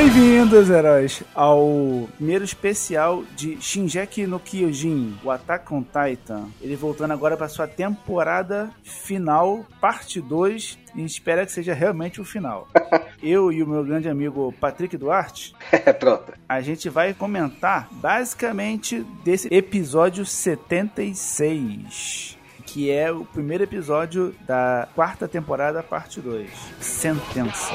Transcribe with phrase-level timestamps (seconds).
[0.00, 6.48] Bem-vindos, heróis, ao primeiro especial de Shinjeki no Kyojin, o Attack on Titan.
[6.58, 12.24] Ele voltando agora para sua temporada final, parte 2, e espera que seja realmente o
[12.24, 12.66] final.
[13.22, 15.54] Eu e o meu grande amigo Patrick Duarte,
[16.00, 16.32] Pronto.
[16.48, 22.38] a gente vai comentar basicamente desse episódio 76.
[22.64, 26.48] Que é o primeiro episódio da quarta temporada, parte 2.
[26.80, 27.74] Sentença.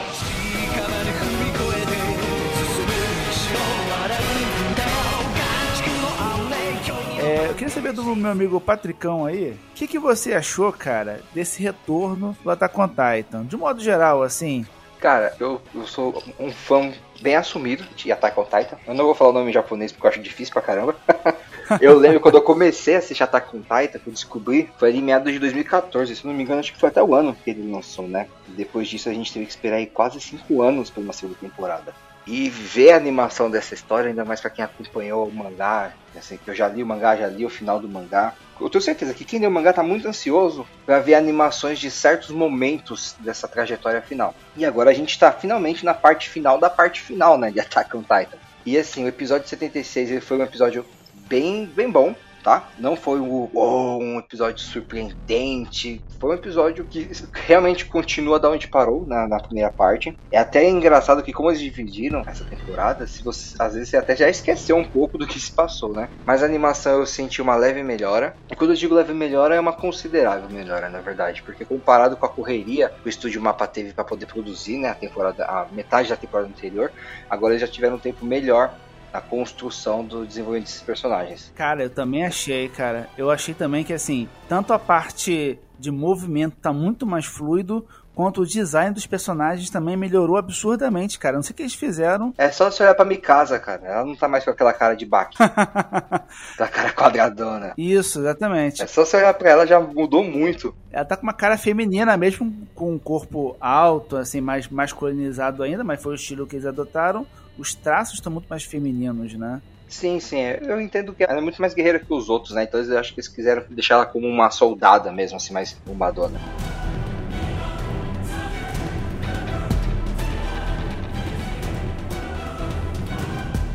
[7.35, 11.19] É, eu queria saber do meu amigo Patricão aí, o que, que você achou, cara,
[11.33, 13.43] desse retorno do Attack on Titan?
[13.43, 14.65] De modo geral, assim,
[15.01, 18.77] Cara, eu, eu sou um fã bem assumido de Attack on Titan.
[18.87, 20.95] Eu não vou falar o nome em japonês porque eu acho difícil pra caramba.
[21.81, 24.99] eu lembro quando eu comecei a assistir Attack on Titan, que eu descobri, foi ali
[24.99, 26.15] em meados de 2014.
[26.15, 28.27] Se não me engano, acho que foi até o ano que ele lançou, né?
[28.47, 31.93] Depois disso a gente teve que esperar aí quase 5 anos pra uma segunda temporada.
[32.27, 36.49] E ver a animação dessa história, ainda mais pra quem acompanhou o mangá, assim, que
[36.49, 38.33] eu já li o mangá, já li o final do mangá.
[38.59, 41.91] Eu tenho certeza que quem lê o mangá tá muito ansioso pra ver animações de
[41.91, 44.33] certos momentos dessa trajetória final.
[44.55, 47.95] E agora a gente tá finalmente na parte final da parte final, né, de Attack
[47.95, 48.37] on Titan.
[48.65, 50.85] E assim, o episódio 76 ele foi um episódio
[51.27, 52.15] bem, bem bom,
[52.45, 52.69] tá?
[52.77, 56.05] Não foi um, oh, um episódio surpreendente.
[56.19, 60.15] Foi um episódio que realmente continua da onde parou na, na primeira parte.
[60.31, 64.15] É até engraçado que como eles dividiram essa temporada, se você, às vezes você até
[64.15, 66.07] já esqueceu um pouco do que se passou, né?
[66.23, 68.35] Mas a animação eu senti uma leve melhora.
[68.51, 71.41] E quando eu digo leve melhora, é uma considerável melhora, na verdade.
[71.41, 74.89] Porque comparado com a correria que o estúdio Mapa teve para poder produzir, né?
[74.89, 76.91] A temporada, a metade da temporada anterior,
[77.27, 78.71] agora eles já tiveram um tempo melhor
[79.15, 81.51] na construção do desenvolvimento desses personagens.
[81.55, 83.07] Cara, eu também achei, cara.
[83.17, 88.41] Eu achei também que, assim, tanto a parte de movimento tá muito mais fluido, quanto
[88.41, 91.37] o design dos personagens também melhorou absurdamente, cara.
[91.37, 92.33] Não sei o que eles fizeram.
[92.37, 93.85] É só você olhar pra Mikasa, cara.
[93.85, 95.37] Ela não tá mais com aquela cara de Baki.
[96.59, 97.73] da cara quadradona.
[97.77, 98.83] Isso, exatamente.
[98.83, 100.75] É só você olhar pra ela, já mudou muito.
[100.91, 105.85] Ela tá com uma cara feminina mesmo, com um corpo alto, assim, mais masculinizado ainda,
[105.85, 107.25] mas foi o estilo que eles adotaram.
[107.57, 109.61] Os traços estão muito mais femininos, né?
[109.87, 110.39] Sim, sim.
[110.39, 112.63] Eu entendo que ela é muito mais guerreira que os outros, né?
[112.63, 116.39] Então eu acho que eles quiseram deixar ela como uma soldada mesmo, assim, mais bombadona.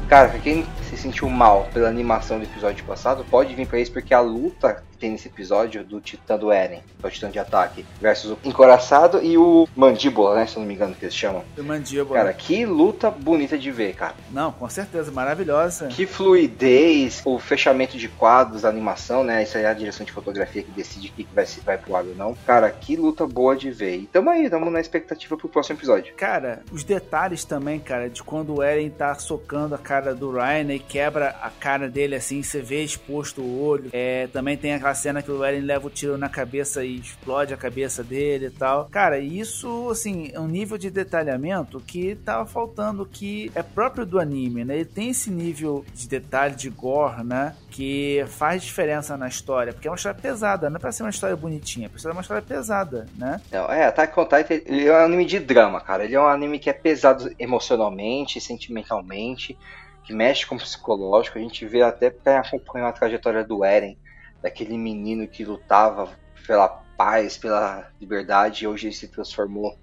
[0.09, 4.13] Cara, quem se sentiu mal pela animação do episódio passado, pode vir pra isso porque
[4.13, 7.85] a luta tem nesse episódio do Titã do Eren, que é o Titã de Ataque,
[8.01, 10.47] versus o Encoraçado e o Mandíbula, né?
[10.47, 11.43] Se eu não me engano que eles chamam.
[11.57, 12.19] O mandíbula.
[12.19, 14.15] Cara, que luta bonita de ver, cara.
[14.31, 15.89] Não, com certeza, maravilhosa.
[15.89, 19.43] Que fluidez, o fechamento de quadros, a animação, né?
[19.43, 21.97] Isso aí é a direção de fotografia que decide o que vai, se vai pro
[21.97, 22.35] ar ou não.
[22.47, 23.97] Cara, que luta boa de ver.
[23.97, 26.15] E tamo aí, tamo na expectativa pro próximo episódio.
[26.15, 30.75] Cara, os detalhes também, cara, de quando o Eren tá socando a cara do Ryan
[30.75, 33.91] e quebra a cara dele assim, você vê exposto o olho.
[33.93, 37.53] É, também tem aquela cena que o Eren leva o tiro na cabeça e explode
[37.55, 38.87] a cabeça dele e tal.
[38.91, 44.19] Cara, isso, assim, é um nível de detalhamento que tava faltando, que é próprio do
[44.19, 44.77] anime, né?
[44.77, 47.55] Ele tem esse nível de detalhe, de gore, né?
[47.71, 51.11] Que faz diferença na história, porque é uma história pesada, não é pra ser uma
[51.11, 53.41] história bonitinha, é pra ser uma história pesada, né?
[53.51, 56.05] É, Attack on Titan, ele é um anime de drama, cara.
[56.05, 59.57] Ele é um anime que é pesado emocionalmente, sentimentalmente,
[60.05, 61.39] que mexe com o psicológico.
[61.39, 63.97] A gente vê até quem acompanhou a trajetória do Eren,
[64.43, 66.09] daquele menino que lutava
[66.47, 69.79] pela paz, pela liberdade, e hoje ele se transformou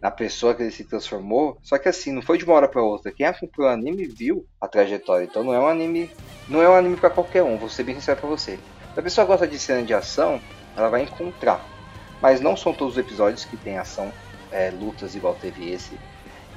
[0.00, 1.58] na pessoa que ele se transformou.
[1.62, 3.12] Só que assim, não foi de uma hora para outra.
[3.12, 5.24] Quem acompanhou o anime viu a trajetória.
[5.24, 6.10] Então não é um anime,
[6.48, 7.56] não é um anime para qualquer um.
[7.56, 8.58] Vou ser bem sincero para você.
[8.94, 10.40] Se a pessoa gosta de cena de ação,
[10.76, 11.64] ela vai encontrar.
[12.20, 14.12] Mas não são todos os episódios que tem ação,
[14.50, 15.98] é, lutas igual teve esse.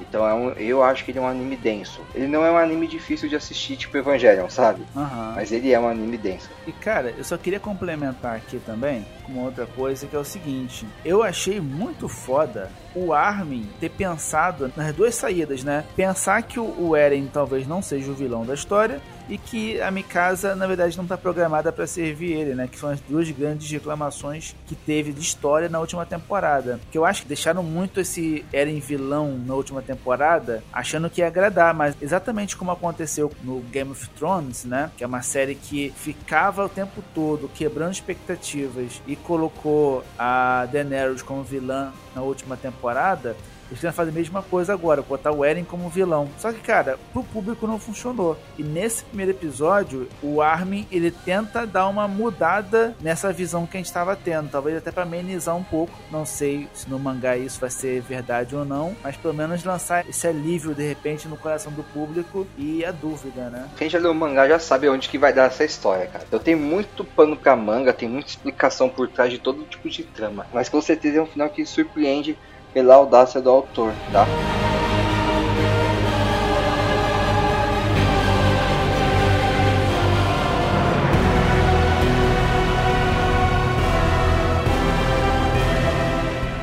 [0.00, 2.00] Então é um, eu acho que ele é um anime denso.
[2.14, 4.82] Ele não é um anime difícil de assistir, tipo Evangelion, sabe?
[4.96, 5.32] Aham.
[5.36, 6.50] Mas ele é um anime denso.
[6.66, 10.24] E cara, eu só queria complementar aqui também com uma outra coisa que é o
[10.24, 15.84] seguinte: eu achei muito foda o Armin ter pensado nas duas saídas, né?
[15.96, 20.54] Pensar que o Eren talvez não seja o vilão da história e que a Mikasa
[20.54, 22.68] na verdade não está programada para servir ele, né?
[22.70, 26.80] Que são as duas grandes reclamações que teve de história na última temporada.
[26.90, 31.26] Que eu acho que deixaram muito esse Eren vilão na última temporada, achando que ia
[31.26, 34.90] agradar, mas exatamente como aconteceu no Game of Thrones, né?
[34.96, 41.22] Que é uma série que ficava o tempo todo quebrando expectativas e colocou a Daenerys
[41.22, 43.36] como vilã na última temporada,
[43.70, 46.28] Eles querem fazer a mesma coisa agora, botar o Eren como vilão.
[46.38, 48.36] Só que, cara, pro público não funcionou.
[48.58, 53.80] E nesse primeiro episódio, o Armin, ele tenta dar uma mudada nessa visão que a
[53.80, 54.50] gente estava tendo.
[54.50, 55.92] Talvez até para amenizar um pouco.
[56.10, 58.94] Não sei se no mangá isso vai ser verdade ou não.
[59.02, 63.48] Mas pelo menos lançar esse alívio, de repente, no coração do público e a dúvida,
[63.50, 63.68] né?
[63.76, 66.24] Quem já leu o mangá já sabe onde que vai dar essa história, cara.
[66.30, 70.04] Eu tenho muito pano pra manga, tem muita explicação por trás de todo tipo de
[70.04, 70.46] trama.
[70.52, 72.36] Mas com certeza é um final que surpreende
[72.74, 74.26] pela audácia do autor, tá?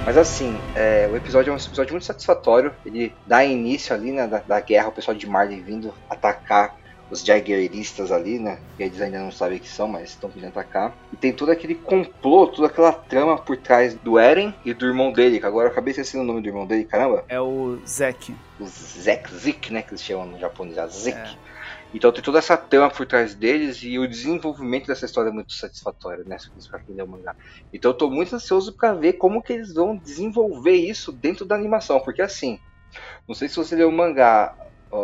[0.05, 2.73] Mas assim, é, o episódio é um episódio muito satisfatório.
[2.85, 6.75] Ele dá início ali né, da, da guerra, o pessoal de Marley vindo atacar
[7.11, 8.57] os jaguaristas ali, né?
[8.77, 10.95] Que eles ainda não sabem que são, mas estão vindo atacar.
[11.11, 15.11] E tem todo aquele complô, toda aquela trama por trás do Eren e do irmão
[15.11, 17.25] dele, que agora eu acabei esquecendo o nome do irmão dele, caramba.
[17.27, 18.33] É o Zek.
[18.59, 19.81] O Zek, Zik, né?
[19.81, 21.17] Que eles chamam no japonês, a Zik.
[21.17, 21.51] É.
[21.93, 25.51] Então tem toda essa trama por trás deles e o desenvolvimento dessa história é muito
[25.51, 26.37] satisfatório, né?
[26.69, 27.35] Pra quem o mangá.
[27.73, 31.55] Então eu tô muito ansioso para ver como que eles vão desenvolver isso dentro da
[31.55, 32.57] animação, porque assim,
[33.27, 34.55] não sei se você leu o mangá,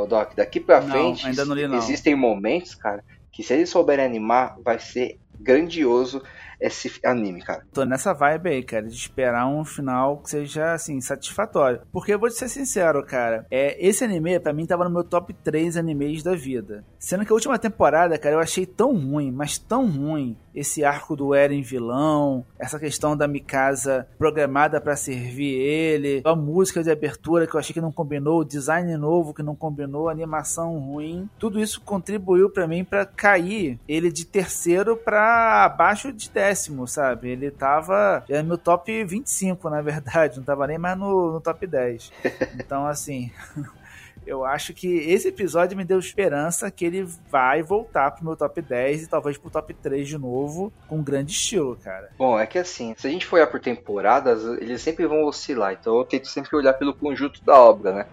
[0.08, 1.78] Doc, daqui pra não, frente ainda não li, não.
[1.78, 6.22] existem momentos, cara, que se eles souberem animar, vai ser grandioso
[6.60, 7.64] esse anime, cara.
[7.72, 11.82] Tô nessa vibe aí, cara, de esperar um final que seja, assim, satisfatório.
[11.92, 15.04] Porque eu vou te ser sincero, cara, é, esse anime, para mim, tava no meu
[15.04, 16.84] top 3 animes da vida.
[17.00, 21.16] Sendo que a última temporada, cara, eu achei tão ruim, mas tão ruim, esse arco
[21.16, 27.46] do Eren vilão, essa questão da Mikasa programada para servir ele, a música de abertura
[27.46, 31.30] que eu achei que não combinou, o design novo que não combinou, a animação ruim,
[31.38, 37.30] tudo isso contribuiu para mim para cair ele de terceiro para abaixo de décimo, sabe?
[37.30, 41.68] Ele tava já no top 25, na verdade, não tava nem mais no, no top
[41.68, 42.12] 10.
[42.60, 43.32] Então, assim,
[44.28, 48.62] eu acho que esse episódio me deu esperança que ele vai voltar pro meu top
[48.62, 52.10] 10 e talvez pro top 3 de novo, com grande estilo, cara.
[52.18, 55.74] Bom, é que assim, se a gente for olhar por temporadas, eles sempre vão oscilar,
[55.74, 58.06] então eu tento sempre olhar pelo conjunto da obra, né?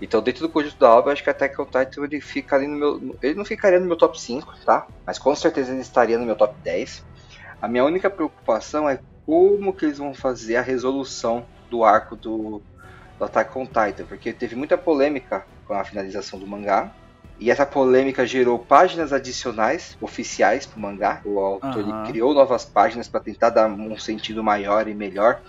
[0.00, 2.68] Então, dentro do conjunto da obra, acho que até que o Titan ele fica ali
[2.68, 3.16] no meu.
[3.20, 4.86] Ele não ficaria no meu top 5, tá?
[5.04, 7.04] Mas com certeza ele estaria no meu top 10.
[7.60, 12.62] A minha única preocupação é como que eles vão fazer a resolução do arco do,
[13.18, 16.92] do Attack on Titan, porque teve muita polêmica com a finalização do mangá.
[17.40, 21.20] E essa polêmica gerou páginas adicionais oficiais para o mangá.
[21.24, 22.04] O autor uhum.
[22.04, 25.40] criou novas páginas para tentar dar um sentido maior e melhor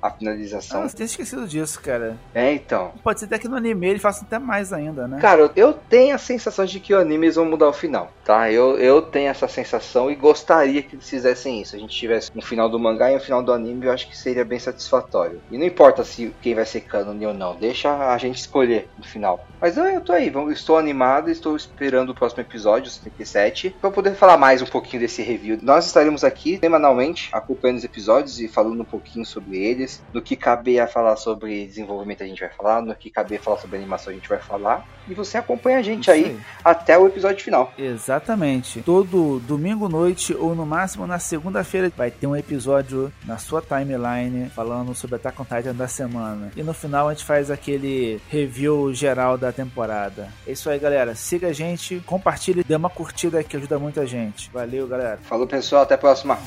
[0.00, 0.82] a finalização.
[0.82, 2.16] Ah, você tem esquecido disso, cara.
[2.34, 2.92] É, então.
[3.02, 5.18] Pode ser até que no anime ele faça até mais ainda, né?
[5.20, 8.50] Cara, eu tenho a sensação de que o anime eles vão mudar o final, tá?
[8.50, 11.76] Eu, eu tenho essa sensação e gostaria que eles fizessem isso.
[11.76, 14.16] A gente tivesse um final do mangá e um final do anime, eu acho que
[14.16, 15.40] seria bem satisfatório.
[15.50, 19.04] E não importa se quem vai ser canon ou não, deixa a gente escolher no
[19.04, 19.46] final.
[19.60, 24.14] Mas eu, eu tô aí, estou animado, estou esperando o próximo episódio, 77, para poder
[24.14, 25.58] falar mais um pouquinho desse review.
[25.60, 30.36] Nós estaremos aqui semanalmente acompanhando os episódios e falando um pouquinho sobre eles no que
[30.36, 33.76] caber a falar sobre desenvolvimento a gente vai falar, no que caber a falar sobre
[33.76, 34.86] animação a gente vai falar.
[35.08, 37.72] E você acompanha a gente aí, aí, até o episódio final.
[37.76, 38.82] Exatamente.
[38.82, 44.48] Todo domingo noite ou no máximo na segunda-feira vai ter um episódio na sua timeline
[44.50, 46.52] falando sobre Attack on Titan da semana.
[46.56, 50.28] E no final a gente faz aquele review geral da temporada.
[50.46, 51.14] É isso aí, galera.
[51.14, 54.50] Siga a gente, compartilhe, dê uma curtida que ajuda muita gente.
[54.52, 55.18] Valeu, galera.
[55.22, 55.82] Falou, pessoal.
[55.82, 56.38] Até a próxima.